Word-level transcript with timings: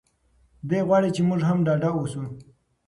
دی 0.69 0.79
غواړي 0.87 1.09
چې 1.15 1.21
موږ 1.27 1.41
هم 1.49 1.57
ډاډه 1.65 1.89
اوسو. 1.95 2.23